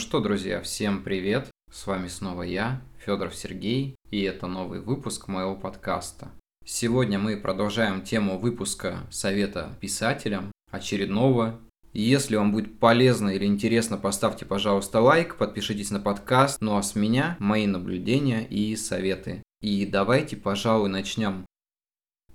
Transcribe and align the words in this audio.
что, 0.00 0.20
друзья, 0.20 0.62
всем 0.62 1.02
привет! 1.02 1.50
С 1.70 1.86
вами 1.86 2.08
снова 2.08 2.42
я, 2.42 2.80
Федоров 3.04 3.34
Сергей, 3.34 3.96
и 4.10 4.22
это 4.22 4.46
новый 4.46 4.80
выпуск 4.80 5.28
моего 5.28 5.54
подкаста. 5.54 6.30
Сегодня 6.64 7.18
мы 7.18 7.36
продолжаем 7.36 8.00
тему 8.00 8.38
выпуска 8.38 9.00
совета 9.10 9.76
писателям, 9.78 10.52
очередного. 10.70 11.60
Если 11.92 12.36
вам 12.36 12.50
будет 12.50 12.78
полезно 12.78 13.28
или 13.28 13.44
интересно, 13.44 13.98
поставьте, 13.98 14.46
пожалуйста, 14.46 15.02
лайк, 15.02 15.36
подпишитесь 15.36 15.90
на 15.90 16.00
подкаст. 16.00 16.62
Ну 16.62 16.78
а 16.78 16.82
с 16.82 16.94
меня 16.94 17.36
мои 17.38 17.66
наблюдения 17.66 18.46
и 18.46 18.74
советы. 18.76 19.42
И 19.60 19.84
давайте, 19.84 20.34
пожалуй, 20.34 20.88
начнем. 20.88 21.44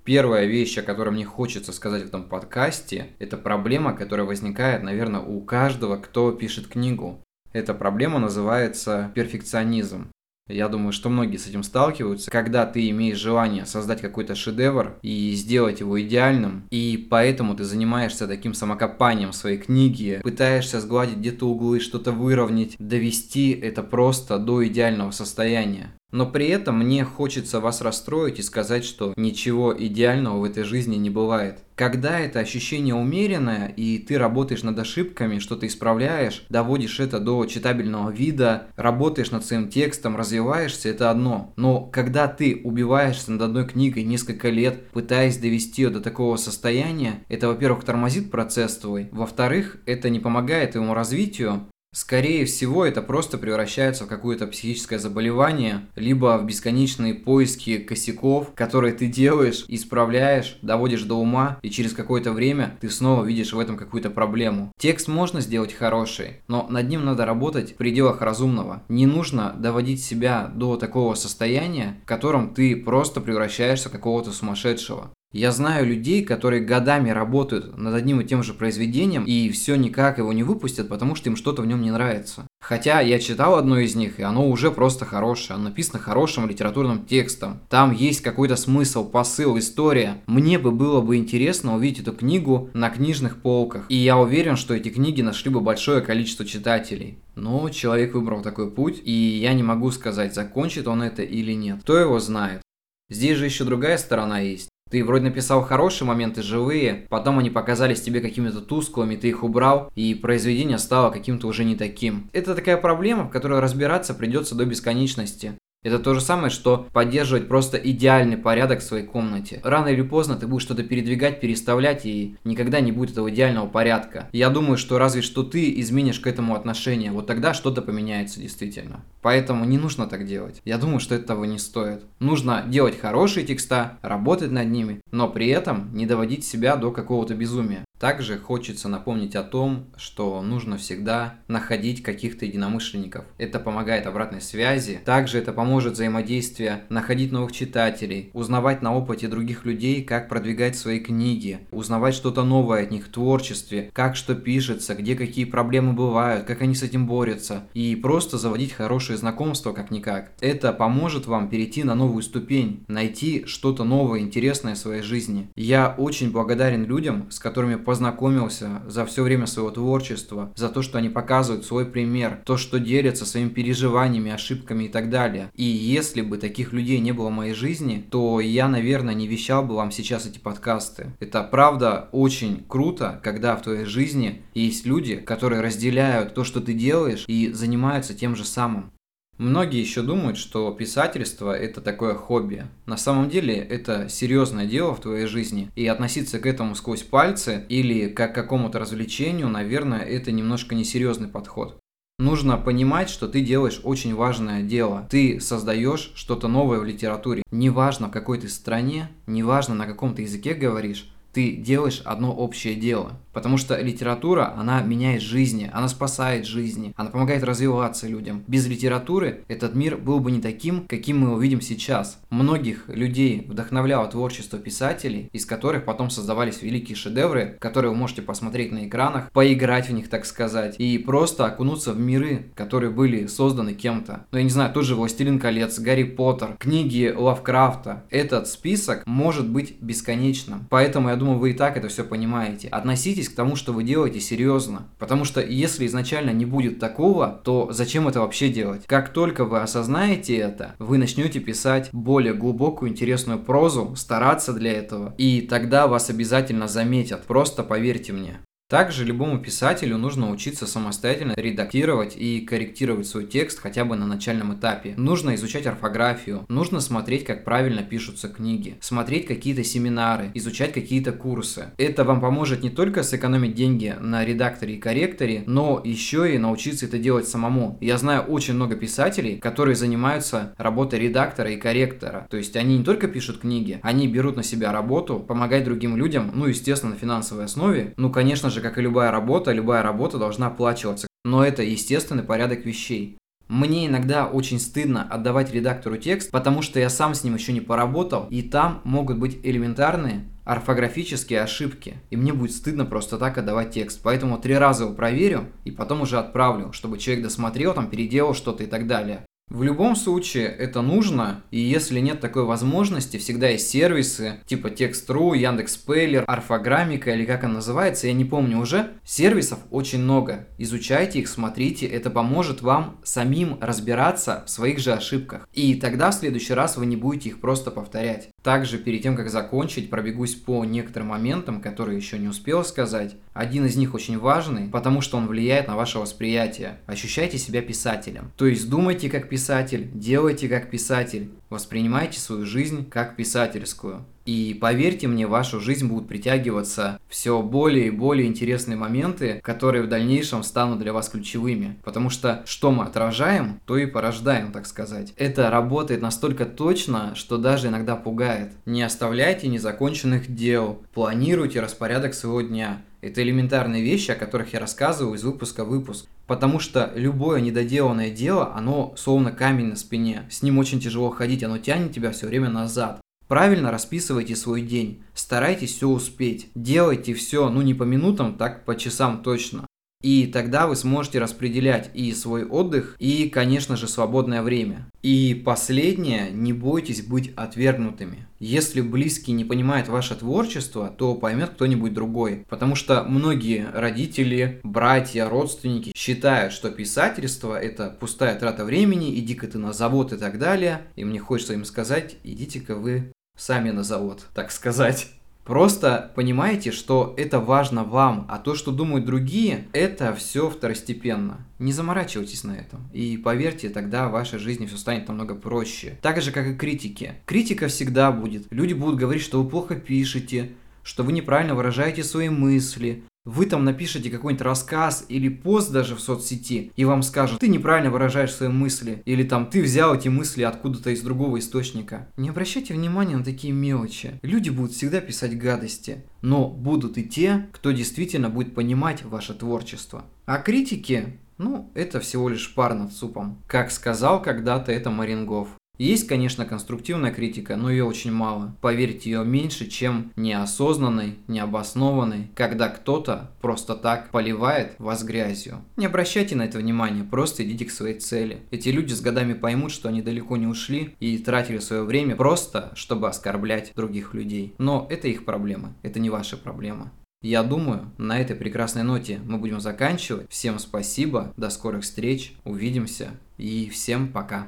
Первая 0.03 0.45
вещь, 0.45 0.77
о 0.77 0.84
которой 0.84 1.09
мне 1.09 1.25
хочется 1.25 1.73
сказать 1.73 2.03
в 2.03 2.08
этом 2.09 2.30
подкасте, 2.30 3.16
это 3.17 3.38
проблема, 3.38 3.94
которая 3.94 4.27
возникает, 4.27 4.84
наверное, 4.84 5.22
у 5.22 5.41
каждого, 5.41 5.97
кто 5.97 6.31
пишет 6.31 6.67
книгу. 6.67 7.24
Эта 7.55 7.73
проблема 7.73 8.20
называется 8.20 9.14
перфекционизм. 9.16 10.09
Я 10.50 10.68
думаю, 10.68 10.91
что 10.91 11.08
многие 11.08 11.38
с 11.38 11.48
этим 11.48 11.64
сталкиваются, 11.64 12.30
когда 12.30 12.66
ты 12.66 12.90
имеешь 12.90 13.18
желание 13.18 13.66
создать 13.66 14.02
какой-то 14.02 14.36
шедевр 14.36 15.00
и 15.02 15.31
сделать 15.31 15.80
его 15.80 16.00
идеальным, 16.02 16.68
и 16.70 17.08
поэтому 17.09 17.55
ты 17.55 17.64
занимаешься 17.64 18.28
таким 18.28 18.54
самокопанием 18.54 19.31
своей 19.31 19.58
книги, 19.58 20.20
пытаешься 20.22 20.81
сгладить 20.81 21.20
где-то 21.20 21.48
углы, 21.48 21.80
что-то 21.80 22.12
выровнять, 22.12 22.76
довести 22.78 23.52
это 23.52 23.84
просто 23.84 24.38
до 24.38 24.67
идеального 24.67 25.12
состояния. 25.12 25.95
Но 26.12 26.30
при 26.30 26.48
этом 26.48 26.80
мне 26.80 27.06
хочется 27.06 27.62
вас 27.62 27.80
расстроить 27.80 28.38
и 28.38 28.44
сказать, 28.44 28.84
что 28.84 29.14
ничего 29.16 29.73
идеального 29.75 30.40
в 30.40 30.44
этой 30.44 30.64
жизни 30.64 30.97
не 30.97 31.09
бывает. 31.09 31.59
Когда 31.76 32.20
это 32.20 32.40
ощущение 32.40 32.95
умеренное, 32.95 33.68
и 33.68 33.98
ты 33.98 34.18
работаешь 34.18 34.64
над 34.64 34.80
ошибками, 34.80 35.40
что-то 35.40 35.68
исправляешь, 35.68 36.45
доводишь 36.50 37.02
это 37.02 37.20
до 37.20 37.45
читабельного 37.45 38.12
вида, 38.12 38.68
работаешь 38.78 39.31
над 39.31 39.45
своим 39.45 39.68
текстом, 39.68 40.16
развиваешься, 40.16 40.88
это 40.88 41.12
одно. 41.12 41.53
Но 41.58 41.81
когда 41.81 42.28
ты 42.30 42.62
убиваешься 42.64 43.31
над 43.31 43.42
одной 43.42 43.68
книгой 43.68 44.03
несколько 44.03 44.50
лет, 44.50 44.88
пытаясь 44.92 45.38
довести 45.38 45.81
ее 45.81 45.90
до 45.90 46.00
такого 46.00 46.38
состояния, 46.38 47.23
это, 47.28 47.50
во-первых, 47.50 47.84
тормозит 47.84 48.31
процесс 48.31 48.78
твой, 48.78 49.09
во-вторых, 49.12 49.78
это 49.86 50.09
не 50.09 50.22
помогает 50.22 50.72
твоему 50.72 50.94
развитию, 50.94 51.68
Скорее 51.95 52.43
всего, 52.43 52.85
это 52.85 53.01
просто 53.01 53.38
превращается 53.38 54.03
в 54.03 54.09
какое-то 54.09 54.47
психическое 54.47 54.99
заболевание, 54.99 55.88
либо 55.95 56.38
в 56.38 56.45
бесконечные 56.45 57.13
поиски 57.13 57.77
косяков, 57.77 58.51
которые 58.53 58.93
ты 58.93 59.07
делаешь, 59.07 59.63
исправляешь, 59.69 60.57
доводишь 60.61 61.03
до 61.03 61.16
ума, 61.16 61.57
и 61.61 61.69
через 61.69 61.93
какое-то 61.93 62.33
время 62.33 62.77
ты 62.81 62.89
снова 62.89 63.23
видишь 63.23 63.53
в 63.53 63.59
этом 63.59 63.77
какую-то 63.77 64.09
проблему. 64.09 64.73
Текст 64.77 65.07
можно 65.07 65.39
сделать 65.39 65.71
хороший, 65.71 66.41
но 66.49 66.67
над 66.69 66.89
ним 66.89 67.05
надо 67.05 67.25
работать 67.25 67.71
в 67.71 67.75
пределах 67.75 68.19
разумного. 68.19 68.83
Не 68.89 69.05
нужно 69.05 69.55
доводить 69.57 70.03
себя 70.03 70.51
до 70.53 70.75
такого 70.75 71.16
состояния, 71.16 71.97
в 72.03 72.07
котором 72.07 72.53
ты 72.53 72.75
просто 72.75 73.21
превращаешься 73.21 73.88
в 73.88 73.93
какого-то 73.93 74.33
сумасшедшего. 74.33 75.11
Я 75.36 75.52
знаю 75.52 75.86
людей, 75.86 76.23
которые 76.23 76.64
годами 76.64 77.09
работают 77.09 77.78
над 77.78 77.94
одним 77.94 78.22
и 78.22 78.25
тем 78.25 78.41
же 78.41 78.53
произведением 78.53 79.25
и 79.25 79.50
все 79.50 79.75
никак 79.75 80.17
его 80.17 80.31
не 80.31 80.44
выпустят, 80.44 80.88
потому 80.88 81.14
что 81.16 81.30
им 81.30 81.36
что-то 81.36 81.61
в 81.61 81.66
нем 81.66 81.81
не 81.81 81.91
нравится. 81.91 82.47
Хотя 82.61 83.02
я 83.02 83.19
читал 83.19 83.56
одно 83.56 83.78
из 83.80 83.95
них, 83.95 84.17
и 84.22 84.23
оно 84.23 84.47
уже 84.50 84.72
просто 84.72 85.03
хорошее. 85.03 85.56
Оно 85.56 85.66
написано 85.66 86.00
хорошим 86.00 86.47
литературным 86.47 87.06
текстом. 87.06 87.59
Там 87.67 87.91
есть 87.91 88.22
какой-то 88.22 88.56
смысл, 88.56 89.03
посыл, 89.09 89.59
история. 89.59 90.22
Мне 90.25 90.58
бы 90.58 90.72
было 90.72 91.01
бы 91.01 91.18
интересно 91.18 91.75
увидеть 91.75 92.03
эту 92.03 92.13
книгу 92.13 92.69
на 92.73 92.90
книжных 92.90 93.41
полках. 93.41 93.88
И 93.90 93.97
я 93.97 94.17
уверен, 94.17 94.56
что 94.56 94.73
эти 94.73 94.88
книги 94.88 95.22
нашли 95.22 95.52
бы 95.52 95.59
большое 95.59 96.00
количество 96.00 96.46
читателей. 96.46 97.17
Но 97.35 97.67
человек 97.67 98.13
выбрал 98.13 98.41
такой 98.41 98.72
путь, 98.72 99.02
и 99.03 99.12
я 99.12 99.52
не 99.52 99.63
могу 99.63 99.91
сказать, 99.91 100.34
закончит 100.34 100.88
он 100.88 101.03
это 101.03 101.23
или 101.23 101.52
нет. 101.52 101.81
Кто 101.81 101.97
его 101.97 102.22
знает. 102.22 102.62
Здесь 103.09 103.38
же 103.38 103.44
еще 103.44 103.66
другая 103.66 103.97
сторона 103.97 104.40
есть. 104.40 104.69
Ты 104.95 105.03
вроде 105.03 105.25
написал 105.25 105.61
хорошие 105.61 106.07
моменты, 106.07 106.41
живые, 106.41 107.06
потом 107.09 107.39
они 107.39 107.50
показались 107.50 108.00
тебе 108.00 108.22
какими-то 108.22 108.61
тусклыми, 108.61 109.17
ты 109.17 109.28
их 109.28 109.44
убрал, 109.44 109.91
и 109.94 110.16
произведение 110.16 110.78
стало 110.78 111.11
каким-то 111.11 111.47
уже 111.47 111.66
не 111.66 111.75
таким. 111.75 112.29
Это 112.31 112.56
такая 112.56 112.78
проблема, 112.78 113.25
в 113.25 113.29
которой 113.29 113.59
разбираться 113.59 114.13
придется 114.13 114.55
до 114.55 114.63
бесконечности. 114.63 115.57
Это 115.85 116.00
то 116.00 116.16
же 116.16 116.19
самое, 116.19 116.50
что 116.50 116.88
поддерживать 116.94 117.47
просто 117.47 117.78
идеальный 117.78 118.38
порядок 118.38 118.79
в 118.79 118.84
своей 118.84 119.06
комнате. 119.06 119.62
Рано 119.63 119.90
или 119.90 120.01
поздно 120.01 120.35
ты 120.35 120.47
будешь 120.47 120.63
что-то 120.63 120.81
передвигать, 120.81 121.40
переставлять, 121.40 122.07
и 122.07 122.38
никогда 122.44 122.79
не 122.79 122.91
будет 122.91 123.12
этого 123.12 123.29
идеального 123.29 123.68
порядка. 123.68 124.28
Я 124.31 124.50
думаю, 124.50 124.78
что 124.78 124.97
разве 124.97 125.22
что 125.22 125.44
ты 125.44 125.79
изменишь 125.79 126.19
к 126.19 126.25
этому 126.25 126.56
отношение, 126.56 127.12
вот 127.12 127.28
тогда 127.28 127.53
что-то 127.53 127.84
поменяется 127.84 128.40
действительно. 128.40 129.01
Поэтому 129.22 129.63
не 129.63 129.78
нужно 129.78 130.07
так 130.07 130.25
делать. 130.25 130.59
Я 130.66 130.79
думаю, 130.79 131.00
что 131.00 131.13
этого 131.13 131.44
не 131.44 131.59
стоит. 131.59 132.02
Нужно 132.19 132.63
делать 132.67 133.00
хорошие 133.00 133.46
текста, 133.46 134.00
работать 134.02 134.50
над 134.50 134.67
ними, 134.67 135.02
но 135.12 135.29
при 135.29 135.50
этом 135.50 135.91
не 135.94 136.07
доводить 136.07 136.44
себя 136.44 136.78
до 136.78 136.90
какого-то 136.90 137.35
безумия. 137.35 137.84
Также 138.00 138.38
хочется 138.38 138.89
напомнить 138.89 139.35
о 139.35 139.44
том, 139.44 139.85
что 139.95 140.41
нужно 140.41 140.78
всегда 140.78 141.35
находить 141.47 142.03
каких-то 142.03 142.45
единомышленников. 142.45 143.25
Это 143.38 143.59
помогает 143.59 144.06
обратной 144.06 144.41
связи. 144.41 145.00
Также 145.06 145.38
это 145.38 145.53
поможет 145.53 145.94
взаимодействие, 145.94 146.84
находить 146.89 147.31
новых 147.31 147.51
читателей, 147.51 148.31
узнавать 148.34 148.81
на 148.81 148.94
опыте 148.95 149.28
других 149.28 149.66
людей, 149.66 150.03
как 150.03 150.28
продвигать 150.28 150.78
свои 150.78 151.00
книги, 151.00 151.59
узнавать 151.72 152.16
что-то 152.16 152.44
новое 152.44 152.84
от 152.84 152.91
них 152.91 153.05
в 153.07 153.11
творчестве, 153.11 153.89
как 153.94 154.16
что 154.16 154.35
пишется, 154.35 154.95
где 154.95 155.16
какие 155.16 155.45
проблемы 155.45 155.94
бывают, 155.94 156.45
как 156.45 156.61
они 156.61 156.75
с 156.75 156.84
этим 156.84 157.07
борются. 157.07 157.63
И 157.73 157.95
просто 157.95 158.38
заводить 158.38 158.73
хорошие 158.73 159.17
знакомства 159.17 159.72
как-никак. 159.72 160.31
Это 160.41 160.73
поможет 160.73 161.28
вам 161.28 161.50
перейти 161.50 161.84
на 161.84 161.95
новую 161.95 162.23
ступень, 162.23 162.84
найти 162.88 163.45
что-то 163.45 163.84
новое, 163.84 164.19
интересное 164.19 164.75
в 164.75 164.79
своей 164.79 165.01
жизни. 165.01 165.50
Я 165.55 165.95
очень 165.97 166.31
благодарен 166.31 166.85
людям, 166.85 167.31
с 167.31 167.39
которыми 167.39 167.75
познакомился 167.85 168.81
за 168.88 169.06
все 169.06 169.23
время 169.23 169.46
своего 169.46 169.72
творчества, 169.72 170.51
за 170.56 170.69
то, 170.69 170.81
что 170.81 170.97
они 170.97 171.09
показывают 171.09 171.66
свой 171.66 171.85
пример, 171.85 172.41
то, 172.46 172.57
что 172.57 172.79
делятся 172.79 173.25
своими 173.25 173.50
переживаниями, 173.50 174.31
ошибками 174.31 174.85
и 174.85 174.90
так 174.90 175.09
далее. 175.09 175.51
И 175.56 175.63
если 175.63 176.22
бы 176.22 176.38
таких 176.38 176.73
людей 176.73 177.00
не 177.00 177.12
было 177.12 177.29
в 177.29 177.34
моей 177.34 177.53
жизни, 177.53 178.06
то 178.09 178.40
я, 178.40 178.68
наверное, 178.68 179.13
не 179.13 179.28
вещал 179.28 179.63
бы 179.63 179.75
вам 179.75 179.91
сейчас 179.91 180.25
эти 180.25 180.40
подкасты. 180.40 181.12
Это 181.19 181.44
правда 181.44 182.09
очень 182.12 182.66
круто, 182.68 183.22
когда 183.23 183.56
в 183.56 183.62
твоей 183.62 183.85
жизни 183.85 184.41
есть 184.53 184.85
люди, 184.85 185.17
которые 185.17 185.62
разделяют 185.62 186.34
то, 186.34 186.44
что 186.44 186.59
ты 186.59 186.73
делаешь 186.73 187.25
и 187.28 187.52
занимаются 187.52 188.13
тем 188.13 188.35
же 188.35 188.44
самым. 188.44 188.91
Многие 189.38 189.81
еще 189.81 190.01
думают, 190.01 190.38
что 190.38 190.72
писательство– 190.72 191.51
это 191.57 191.81
такое 191.81 192.16
хобби. 192.16 192.68
На 192.85 192.96
самом 192.96 193.29
деле 193.29 193.56
это 193.56 194.07
серьезное 194.07 194.66
дело 194.66 194.96
в 194.96 195.01
твоей 195.01 195.28
жизни, 195.28 195.69
и 195.75 195.85
относиться 195.88 196.40
к 196.40 196.46
этому 196.46 196.73
сквозь 196.75 197.03
пальцы 197.03 197.66
или 197.68 198.07
как 198.07 198.31
к 198.31 198.35
какому-то 198.35 198.79
развлечению, 198.79 199.50
наверное, 199.50 200.00
это 200.00 200.31
немножко 200.31 200.73
несерьезный 200.73 201.28
подход. 201.28 201.78
Нужно 202.18 202.57
понимать, 202.57 203.09
что 203.09 203.28
ты 203.28 203.41
делаешь 203.41 203.81
очень 203.84 204.16
важное 204.16 204.63
дело. 204.63 205.06
Ты 205.09 205.41
создаешь 205.41 206.13
что-то 206.16 206.47
новое 206.47 206.79
в 206.79 206.85
литературе. 206.85 207.44
Неважно, 207.52 208.07
в 208.07 208.12
какой 208.12 208.40
ты 208.40 208.47
стране, 208.47 209.09
неважно, 209.28 209.75
на 209.75 209.85
каком 209.85 210.16
ты 210.16 210.22
языке 210.22 210.53
говоришь, 210.53 211.09
ты 211.34 211.57
делаешь 211.57 212.02
одно 212.06 212.34
общее 212.34 212.75
дело. 212.75 213.19
Потому 213.35 213.57
что 213.57 213.79
литература, 213.79 214.53
она 214.57 214.81
меняет 214.81 215.22
жизни, 215.22 215.69
она 215.73 215.90
спасает 215.90 216.47
жизни, 216.47 216.94
она 216.96 217.09
помогает 217.09 217.44
развиваться 217.44 218.07
людям. 218.07 218.46
Без 218.47 218.66
литературы 218.66 219.43
этот 219.49 219.76
мир 219.76 219.97
был 219.97 220.22
бы 220.22 220.32
не 220.32 220.40
таким, 220.40 220.87
каким 220.87 221.20
мы 221.20 221.28
его 221.28 221.40
видим 221.40 221.59
сейчас. 221.59 222.17
Многих 222.29 222.85
людей 222.87 223.46
вдохновляло 223.47 224.08
творчество 224.08 224.58
писателей, 224.58 225.29
из 225.34 225.46
которых 225.46 225.84
потом 225.84 226.09
создавались 226.09 226.61
великие 226.61 226.96
шедевры, 226.96 227.58
которые 227.59 227.91
вы 227.91 227.97
можете 227.97 228.22
посмотреть 228.22 228.72
на 228.72 228.87
экранах, 228.87 229.29
поиграть 229.34 229.90
в 229.90 229.93
них, 229.93 230.09
так 230.09 230.26
сказать, 230.26 230.76
и 230.78 230.97
просто 230.97 231.46
окунуться 231.46 231.91
в 231.91 231.99
миры, 231.99 232.53
которые 232.55 232.90
были 232.90 233.28
созданы 233.28 233.73
кем-то. 233.73 234.28
Ну, 234.32 234.37
я 234.37 234.46
не 234.46 234.49
знаю, 234.49 234.73
тот 234.73 234.85
же 234.85 234.96
«Властелин 234.96 235.40
колец», 235.40 235.78
«Гарри 235.78 236.03
Поттер», 236.03 236.55
книги 236.58 237.14
Лавкрафта. 237.14 238.05
Этот 238.09 238.47
список 238.47 239.05
может 239.05 239.49
быть 239.49 239.76
бесконечным. 239.82 240.67
Поэтому, 240.70 241.09
я 241.09 241.17
думаю, 241.17 241.37
вы 241.37 241.52
и 241.52 241.53
так 241.53 241.76
это 241.76 241.90
все 241.90 242.05
понимаете. 242.05 242.70
Относитесь 242.70 243.24
относитесь 243.25 243.29
к 243.29 243.35
тому, 243.35 243.55
что 243.55 243.73
вы 243.73 243.83
делаете 243.83 244.19
серьезно. 244.19 244.87
Потому 244.99 245.25
что 245.25 245.41
если 245.41 245.85
изначально 245.85 246.31
не 246.31 246.45
будет 246.45 246.79
такого, 246.79 247.41
то 247.43 247.69
зачем 247.72 248.07
это 248.07 248.19
вообще 248.22 248.49
делать? 248.49 248.85
Как 248.85 249.09
только 249.09 249.45
вы 249.45 249.59
осознаете 249.61 250.35
это, 250.37 250.75
вы 250.79 250.97
начнете 250.97 251.39
писать 251.39 251.89
более 251.91 252.33
глубокую, 252.33 252.91
интересную 252.91 253.39
прозу, 253.39 253.95
стараться 253.95 254.53
для 254.53 254.73
этого, 254.73 255.13
и 255.17 255.41
тогда 255.41 255.87
вас 255.87 256.10
обязательно 256.10 256.67
заметят. 256.67 257.25
Просто 257.25 257.63
поверьте 257.63 258.13
мне. 258.13 258.39
Также 258.67 259.06
любому 259.06 259.38
писателю 259.38 260.00
нужно 260.00 260.32
учиться 260.32 260.65
самостоятельно 260.65 261.34
редактировать 261.38 262.15
и 262.17 262.41
корректировать 262.41 263.06
свой 263.06 263.27
текст 263.27 263.60
хотя 263.60 263.86
бы 263.86 263.96
на 263.96 264.08
начальном 264.08 264.56
этапе. 264.56 264.96
Нужно 264.98 265.36
изучать 265.36 265.67
орфографию, 265.67 266.46
нужно 266.50 266.79
смотреть, 266.79 267.25
как 267.25 267.44
правильно 267.44 267.84
пишутся 267.84 268.27
книги, 268.27 268.77
смотреть 268.82 269.27
какие-то 269.27 269.63
семинары, 269.63 270.32
изучать 270.34 270.74
какие-то 270.74 271.12
курсы. 271.12 271.65
Это 271.77 272.03
вам 272.03 272.20
поможет 272.20 272.63
не 272.63 272.72
только 272.72 273.03
сэкономить 273.03 273.53
деньги 273.53 273.96
на 274.00 274.25
редакторе 274.25 274.74
и 274.74 274.79
корректоре, 274.79 275.44
но 275.46 275.79
еще 275.84 276.34
и 276.34 276.39
научиться 276.39 276.88
это 276.88 276.98
делать 276.98 277.27
самому. 277.27 277.77
Я 277.82 278.00
знаю 278.00 278.24
очень 278.24 278.56
много 278.56 278.75
писателей, 278.75 279.38
которые 279.38 279.75
занимаются 279.75 280.56
работой 280.58 280.98
редактора 281.01 281.51
и 281.51 281.58
корректора. 281.58 282.25
То 282.32 282.38
есть 282.38 282.56
они 282.56 282.79
не 282.79 282.84
только 282.84 283.08
пишут 283.08 283.41
книги, 283.41 283.79
они 283.84 284.08
берут 284.08 284.38
на 284.38 284.44
себя 284.44 284.72
работу, 284.72 285.20
помогать 285.20 285.65
другим 285.65 285.96
людям, 285.96 286.32
ну, 286.34 286.48
естественно, 286.48 286.94
на 286.94 286.98
финансовой 286.98 287.46
основе. 287.46 287.94
Ну, 287.98 288.12
конечно 288.12 288.50
же, 288.50 288.54
же, 288.55 288.62
как 288.62 288.77
и 288.77 288.81
любая 288.81 289.12
работа, 289.12 289.51
любая 289.51 289.84
работа 289.84 290.17
должна 290.17 290.48
оплачиваться. 290.48 291.07
Но 291.24 291.46
это 291.46 291.62
естественный 291.62 292.24
порядок 292.24 292.65
вещей. 292.65 293.17
Мне 293.48 293.86
иногда 293.86 294.25
очень 294.25 294.60
стыдно 294.60 295.03
отдавать 295.03 295.53
редактору 295.53 295.98
текст, 295.98 296.31
потому 296.31 296.63
что 296.63 296.79
я 296.79 296.89
сам 296.89 297.13
с 297.13 297.24
ним 297.24 297.36
еще 297.36 297.53
не 297.53 297.62
поработал, 297.62 298.27
и 298.31 298.41
там 298.41 298.81
могут 298.84 299.19
быть 299.19 299.39
элементарные 299.43 300.25
орфографические 300.46 301.41
ошибки. 301.41 301.98
И 302.10 302.17
мне 302.17 302.34
будет 302.34 302.53
стыдно 302.53 302.86
просто 302.86 303.17
так 303.17 303.38
отдавать 303.38 303.72
текст. 303.72 304.00
Поэтому 304.03 304.39
три 304.39 304.55
раза 304.55 304.86
его 304.86 304.93
проверю 304.93 305.46
и 305.63 305.72
потом 305.72 306.01
уже 306.01 306.17
отправлю, 306.17 306.72
чтобы 306.72 306.98
человек 306.98 307.25
досмотрел, 307.25 307.74
там 307.74 307.89
переделал 307.89 308.34
что-то 308.34 308.63
и 308.63 308.67
так 308.67 308.88
далее. 308.88 309.25
В 309.48 309.62
любом 309.62 309.96
случае 309.96 310.48
это 310.48 310.82
нужно, 310.82 311.44
и 311.51 311.60
если 311.60 312.00
нет 312.00 312.20
такой 312.20 312.46
возможности, 312.46 313.18
всегда 313.18 313.50
есть 313.50 313.70
сервисы 313.70 314.39
типа 314.48 314.68
Text.ru, 314.68 315.38
Яндекс.Пейлер, 315.38 316.24
Орфограммика 316.25 317.12
или 317.12 317.25
как 317.25 317.44
она 317.44 317.56
называется, 317.56 318.08
я 318.08 318.13
не 318.13 318.25
помню 318.25 318.58
уже. 318.58 318.94
Сервисов 319.06 319.60
очень 319.70 320.00
много. 320.00 320.48
Изучайте 320.58 321.20
их, 321.20 321.27
смотрите, 321.27 321.86
это 321.86 322.10
поможет 322.10 322.63
вам 322.63 323.00
самим 323.03 323.58
разбираться 323.62 324.44
в 324.48 324.50
своих 324.50 324.80
же 324.80 324.94
ошибках. 324.94 325.48
И 325.53 325.75
тогда 325.75 326.10
в 326.10 326.15
следующий 326.15 326.53
раз 326.53 326.75
вы 326.77 326.88
не 326.88 326.96
будете 326.96 327.30
их 327.30 327.39
просто 327.39 327.70
повторять. 327.70 328.30
Также 328.46 328.77
перед 328.77 329.01
тем, 329.01 329.15
как 329.15 329.32
закончить, 329.32 329.89
пробегусь 329.89 330.36
по 330.36 330.63
некоторым 330.65 331.08
моментам, 331.08 331.60
которые 331.60 331.98
еще 331.98 332.20
не 332.20 332.27
успел 332.27 332.63
сказать. 332.63 333.15
Один 333.34 333.65
из 333.65 333.75
них 333.75 333.96
очень 333.96 334.20
важный, 334.20 334.68
потому 334.68 335.01
что 335.01 335.18
он 335.18 335.25
влияет 335.25 335.68
на 335.68 335.75
ваше 335.75 335.98
восприятие. 335.98 336.77
Ощущайте 336.86 337.39
себя 337.39 337.63
писателем. 337.63 338.32
То 338.38 338.46
есть 338.46 338.70
думайте 338.70 339.10
как 339.10 339.30
писатель, 339.30 339.89
делайте 339.96 340.48
как 340.48 340.70
писатель, 340.70 341.32
воспринимайте 341.50 342.20
свою 342.20 342.46
жизнь 342.46 342.88
как 342.88 343.15
писательскую. 343.15 344.06
И 344.25 344.57
поверьте 344.60 345.07
мне, 345.07 345.27
в 345.27 345.31
вашу 345.31 345.60
жизнь 345.60 345.88
будут 345.88 346.07
притягиваться 346.07 347.00
все 347.07 347.41
более 347.41 347.88
и 347.88 347.91
более 347.91 348.27
интересные 348.27 348.75
моменты, 348.75 349.39
которые 349.43 349.83
в 349.83 349.89
дальнейшем 349.89 350.41
станут 350.43 350.79
для 350.79 350.93
вас 350.93 351.10
ключевыми. 351.10 351.77
Потому 351.83 352.10
что 352.10 352.41
что 352.45 352.72
мы 352.72 352.86
отражаем, 352.86 353.62
то 353.65 353.77
и 353.77 353.86
порождаем, 353.86 354.51
так 354.51 354.65
сказать. 354.65 355.13
Это 355.17 355.50
работает 355.51 356.01
настолько 356.01 356.45
точно, 356.45 357.13
что 357.15 357.38
даже 357.38 357.67
иногда 357.67 357.95
пугает. 357.95 358.51
Не 358.65 358.81
оставляйте 358.81 359.48
незаконченных 359.48 360.33
дел, 360.33 360.81
планируйте 360.93 361.62
распорядок 361.62 362.15
своего 362.15 362.41
дня. 362.41 362.81
Это 363.01 363.22
элементарные 363.22 363.83
вещи, 363.83 364.10
о 364.10 364.15
которых 364.15 364.53
я 364.53 364.60
рассказываю 364.60 365.15
из 365.15 365.24
выпуска 365.24 365.63
в 365.63 365.69
выпуск. 365.69 366.07
Потому 366.25 366.57
что 366.57 366.91
любое 366.95 367.39
недоделанное 367.39 368.10
дело, 368.10 368.55
оно 368.55 368.95
словно 368.98 369.31
камень 369.31 369.67
на 369.67 369.75
спине. 369.75 370.24
С 370.31 370.41
ним 370.41 370.57
очень 370.57 370.79
тяжело 370.79 371.12
ходить, 371.12 371.43
оно 371.43 371.60
тянет 371.60 371.93
тебя 371.93 372.12
все 372.12 372.25
время 372.25 372.50
назад. 372.50 373.04
Правильно 373.27 373.72
расписывайте 373.72 374.36
свой 374.36 374.62
день, 374.62 375.03
старайтесь 375.15 375.75
все 375.75 375.88
успеть, 375.88 376.50
делайте 376.53 377.15
все, 377.15 377.50
ну 377.50 377.62
не 377.62 377.74
по 377.74 377.83
минутам, 377.83 378.38
так 378.38 378.65
по 378.65 378.75
часам 378.75 379.24
точно. 379.24 379.65
И 380.05 380.27
тогда 380.27 380.67
вы 380.67 380.75
сможете 380.75 381.17
распределять 381.17 381.89
и 381.96 382.13
свой 382.13 382.46
отдых, 382.46 382.96
и, 383.00 383.27
конечно 383.27 383.75
же, 383.75 383.88
свободное 383.88 384.43
время. 384.43 384.86
И 385.01 385.34
последнее, 385.34 386.29
не 386.29 386.53
бойтесь 386.53 387.01
быть 387.01 387.34
отвергнутыми. 387.36 388.27
Если 388.39 388.81
близкий 388.81 389.31
не 389.31 389.46
понимает 389.46 389.88
ваше 389.88 390.13
творчество, 390.13 390.93
то 390.96 391.15
поймет 391.15 391.53
кто-нибудь 391.55 391.96
другой. 391.96 392.46
Потому 392.50 392.75
что 392.75 393.03
многие 393.03 393.67
родители, 393.74 394.60
братья, 394.62 395.27
родственники 395.27 395.91
считают, 395.96 396.53
что 396.53 396.69
писательство 396.69 397.60
это 397.60 397.89
пустая 398.00 398.38
трата 398.38 398.63
времени, 398.63 399.17
иди-ка 399.19 399.48
ты 399.48 399.58
на 399.58 399.74
завод 399.74 400.13
и 400.13 400.17
так 400.17 400.38
далее. 400.38 400.84
И 400.96 401.03
мне 401.03 401.17
хочется 401.17 401.53
им 401.53 401.65
сказать, 401.65 402.17
идите-ка 402.24 402.75
вы 402.75 403.12
сами 403.36 403.72
на 403.72 403.81
завод, 403.81 404.27
так 404.36 404.51
сказать. 404.51 405.08
Просто 405.46 406.12
понимаете, 406.15 406.72
что 406.72 407.13
это 407.18 407.39
важно 407.39 407.84
вам, 407.84 408.25
а 408.30 408.39
то, 408.39 408.56
что 408.56 408.72
думают 408.72 409.06
другие, 409.06 409.68
это 409.74 410.13
все 410.15 410.50
второстепенно. 410.50 411.46
Не 411.60 411.72
заморачивайтесь 411.72 412.44
на 412.44 412.53
этом. 412.53 412.89
И 412.94 413.15
поверьте, 413.18 413.70
тогда 413.70 414.10
в 414.10 414.12
вашей 414.12 414.39
жизни 414.39 414.65
все 414.65 414.77
станет 414.77 415.08
намного 415.08 415.36
проще. 415.36 416.00
Так 416.01 416.20
же, 416.22 416.32
как 416.32 416.48
и 416.48 416.56
критики. 416.56 417.13
Критика 417.25 417.68
всегда 417.68 418.12
будет. 418.12 418.48
Люди 418.50 418.74
будут 418.74 419.00
говорить, 419.00 419.22
что 419.22 419.42
вы 419.42 419.48
плохо 419.48 419.75
пишете, 419.75 420.50
что 420.82 421.03
вы 421.03 421.13
неправильно 421.13 421.53
выражаете 421.53 422.03
свои 422.03 422.30
мысли, 422.30 423.03
вы 423.25 423.48
там 423.48 423.65
напишите 423.65 424.10
какой-нибудь 424.10 424.45
рассказ 424.45 425.05
или 425.10 425.29
пост 425.29 425.72
даже 425.72 425.95
в 425.95 426.00
соцсети, 426.00 426.72
и 426.75 426.86
вам 426.86 427.03
скажут, 427.03 427.39
ты 427.39 427.48
неправильно 427.48 427.91
выражаешь 427.91 428.33
свои 428.33 428.50
мысли, 428.50 429.01
или 429.05 429.24
там 429.24 429.48
ты 429.48 429.62
взял 429.62 429.95
эти 429.95 430.07
мысли 430.07 430.43
откуда-то 430.43 430.91
из 430.91 431.01
другого 431.01 431.39
источника. 431.39 432.07
Не 432.17 432.29
обращайте 432.29 432.74
внимания 432.74 433.17
на 433.17 433.24
такие 433.24 433.51
мелочи. 433.51 434.19
Люди 434.22 434.50
будут 434.50 434.74
всегда 434.74 435.01
писать 435.01 435.38
гадости, 435.38 436.03
но 436.22 436.48
будут 436.48 436.98
и 436.98 437.03
те, 437.03 437.48
кто 437.51 437.72
действительно 437.72 438.29
будет 438.29 438.55
понимать 438.55 439.03
ваше 439.03 439.33
творчество. 439.33 440.05
А 440.25 440.38
критики, 440.38 441.17
ну, 441.38 441.72
это 441.74 442.00
всего 442.00 442.29
лишь 442.29 442.53
пар 442.53 442.75
над 442.75 442.93
супом. 442.93 443.41
Как 443.48 443.72
сказал 443.72 444.22
когда-то 444.22 444.72
это 444.72 444.89
Марингов. 444.89 445.50
Есть, 445.77 446.07
конечно, 446.07 446.45
конструктивная 446.45 447.12
критика, 447.12 447.55
но 447.55 447.69
ее 447.69 447.83
очень 447.83 448.12
мало. 448.12 448.55
Поверьте, 448.62 449.12
ее 449.12 449.25
меньше, 449.25 449.67
чем 449.67 450.12
неосознанной, 450.15 451.15
необоснованной, 451.27 452.29
когда 452.36 452.69
кто-то 452.69 453.31
просто 453.41 453.75
так 453.75 454.12
поливает 454.12 454.75
вас 454.79 455.03
грязью. 455.03 455.62
Не 455.77 455.86
обращайте 455.86 456.36
на 456.36 456.43
это 456.43 456.57
внимания, 456.57 457.03
просто 457.03 457.43
идите 457.43 457.65
к 457.65 457.72
своей 457.72 458.00
цели. 458.00 458.39
Эти 458.51 458.69
люди 458.69 458.93
с 458.93 459.01
годами 459.01 459.33
поймут, 459.33 459.72
что 459.72 459.89
они 459.89 460.01
далеко 460.01 460.38
не 460.38 460.48
ушли 460.48 460.95
и 461.00 461.17
тратили 461.17 461.60
свое 461.60 461.83
время 461.83 462.15
просто, 462.15 462.72
чтобы 462.75 463.07
оскорблять 463.07 463.72
других 463.75 464.13
людей. 464.13 464.55
Но 464.57 464.88
это 464.89 465.07
их 465.07 465.25
проблемы, 465.25 465.74
это 465.83 466.00
не 466.00 466.10
ваши 466.10 466.38
проблемы. 466.38 466.91
Я 467.22 467.41
думаю, 467.41 467.91
на 467.98 468.19
этой 468.22 468.36
прекрасной 468.36 468.83
ноте 468.83 469.19
мы 469.25 469.39
будем 469.39 469.60
заканчивать. 469.60 470.27
Всем 470.29 470.60
спасибо, 470.60 471.33
до 471.38 471.50
скорых 471.50 471.83
встреч, 471.83 472.36
увидимся 472.43 473.10
и 473.38 473.67
всем 473.69 474.12
пока. 474.12 474.48